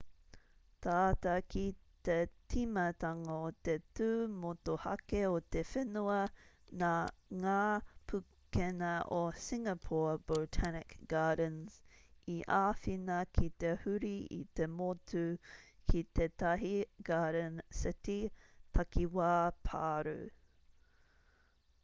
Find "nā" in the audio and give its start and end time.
6.83-6.89